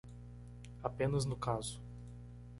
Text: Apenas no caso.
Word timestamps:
Apenas 0.81 1.27
no 1.27 1.35
caso. 1.37 1.79